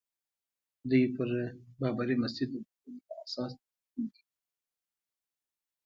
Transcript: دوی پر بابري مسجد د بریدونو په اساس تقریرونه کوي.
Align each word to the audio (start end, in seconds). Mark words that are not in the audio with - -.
دوی 0.89 1.03
پر 1.15 1.29
بابري 1.79 2.15
مسجد 2.23 2.49
د 2.53 2.53
بریدونو 2.57 2.99
په 3.07 3.13
اساس 3.25 3.51
تقریرونه 3.57 4.09
کوي. 4.13 4.27